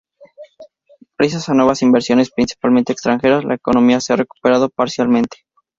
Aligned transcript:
Gracias 1.19 1.47
a 1.47 1.53
nuevas 1.53 1.83
inversiones, 1.83 2.31
principalmente 2.31 2.91
extranjeras, 2.91 3.45
la 3.45 3.53
economía 3.53 3.99
se 3.99 4.13
ha 4.13 4.15
recuperado 4.15 4.69
parcialmente. 4.69 5.37